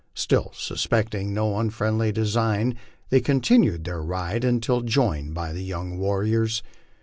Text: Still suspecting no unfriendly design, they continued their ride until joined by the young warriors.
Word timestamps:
Still 0.15 0.51
suspecting 0.55 1.31
no 1.31 1.59
unfriendly 1.59 2.11
design, 2.11 2.75
they 3.11 3.21
continued 3.21 3.83
their 3.83 4.01
ride 4.01 4.43
until 4.43 4.81
joined 4.81 5.35
by 5.35 5.53
the 5.53 5.63
young 5.63 5.99
warriors. 5.99 6.63